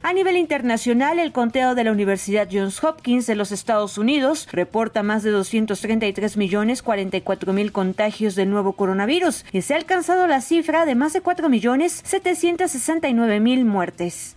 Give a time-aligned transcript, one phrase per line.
[0.00, 5.02] A nivel internacional, el conteo de la Universidad Johns Hopkins de los Estados Unidos reporta
[5.02, 10.40] más de 233 millones 44 mil contagios del nuevo coronavirus y se ha alcanzado la
[10.40, 14.36] cifra de más de 4 millones 769 mil muertes.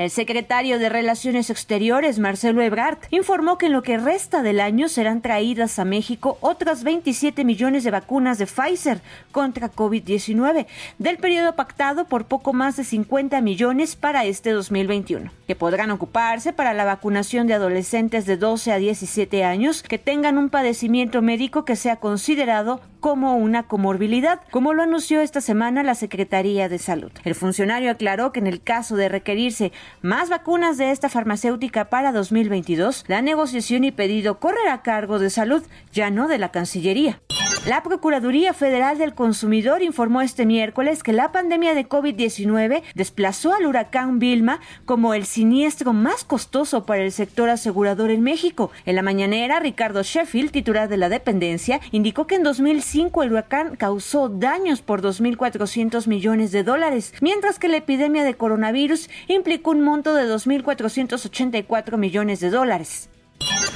[0.00, 4.88] El secretario de Relaciones Exteriores, Marcelo Ebrard, informó que en lo que resta del año
[4.88, 10.64] serán traídas a México otras 27 millones de vacunas de Pfizer contra COVID-19,
[10.98, 16.54] del periodo pactado por poco más de 50 millones para este 2021, que podrán ocuparse
[16.54, 21.66] para la vacunación de adolescentes de 12 a 17 años que tengan un padecimiento médico
[21.66, 27.10] que sea considerado como una comorbilidad, como lo anunció esta semana la Secretaría de Salud.
[27.24, 32.12] El funcionario aclaró que en el caso de requerirse más vacunas de esta farmacéutica para
[32.12, 35.62] 2022, la negociación y pedido correrá a cargo de salud,
[35.92, 37.20] ya no de la Cancillería.
[37.66, 43.66] La Procuraduría Federal del Consumidor informó este miércoles que la pandemia de COVID-19 desplazó al
[43.66, 48.70] huracán Vilma como el siniestro más costoso para el sector asegurador en México.
[48.86, 53.76] En la mañanera, Ricardo Sheffield, titular de la dependencia, indicó que en 2005 el huracán
[53.76, 59.82] causó daños por 2.400 millones de dólares, mientras que la epidemia de coronavirus implicó un
[59.82, 63.09] monto de 2.484 millones de dólares.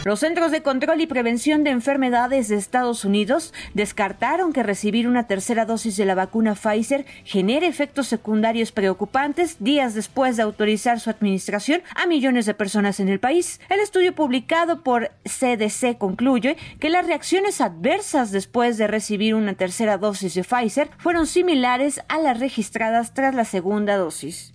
[0.05, 5.27] Los Centros de Control y Prevención de Enfermedades de Estados Unidos descartaron que recibir una
[5.27, 11.09] tercera dosis de la vacuna Pfizer genere efectos secundarios preocupantes días después de autorizar su
[11.09, 13.63] administración a millones de personas en el país.
[13.71, 19.97] El estudio publicado por CDC concluye que las reacciones adversas después de recibir una tercera
[19.97, 24.55] dosis de Pfizer fueron similares a las registradas tras la segunda dosis.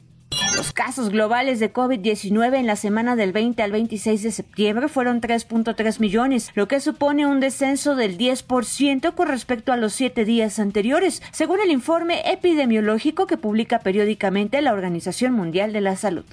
[0.60, 5.22] Los casos globales de COVID-19 en la semana del 20 al 26 de septiembre fueron
[5.22, 10.60] 3.3 millones, lo que supone un descenso del 10% con respecto a los siete días
[10.60, 16.26] anteriores, según el informe epidemiológico que publica periódicamente la Organización Mundial de la Salud.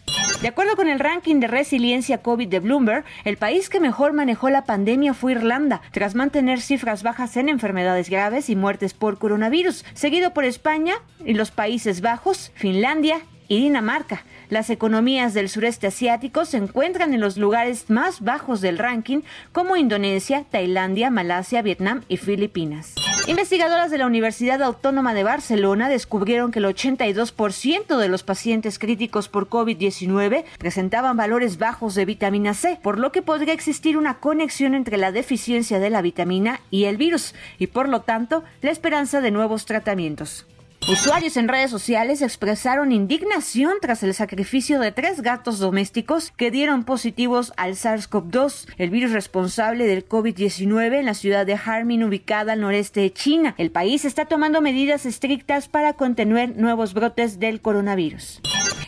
[0.42, 4.50] De acuerdo con el ranking de resiliencia COVID de Bloomberg, el país que mejor manejó
[4.50, 9.84] la pandemia fue Irlanda, tras mantener cifras bajas en enfermedades graves y muertes por coronavirus,
[9.94, 10.94] seguido por España
[11.24, 14.24] y los Países Bajos, Finlandia y Dinamarca.
[14.48, 19.76] Las economías del sureste asiático se encuentran en los lugares más bajos del ranking, como
[19.76, 22.94] Indonesia, Tailandia, Malasia, Vietnam y Filipinas.
[23.26, 29.28] Investigadoras de la Universidad Autónoma de Barcelona descubrieron que el 82% de los pacientes críticos
[29.28, 34.76] por COVID-19 presentaban valores bajos de vitamina C, por lo que podría existir una conexión
[34.76, 39.20] entre la deficiencia de la vitamina y el virus, y por lo tanto la esperanza
[39.20, 40.46] de nuevos tratamientos.
[40.88, 46.84] Usuarios en redes sociales expresaron indignación tras el sacrificio de tres gatos domésticos que dieron
[46.84, 52.60] positivos al SARS-CoV-2, el virus responsable del COVID-19 en la ciudad de Harbin ubicada al
[52.60, 53.56] noreste de China.
[53.58, 58.40] El país está tomando medidas estrictas para contener nuevos brotes del coronavirus.